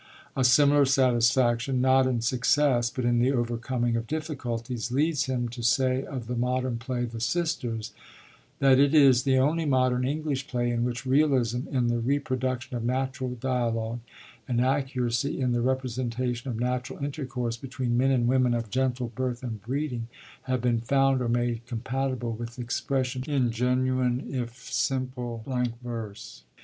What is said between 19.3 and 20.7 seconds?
and breeding have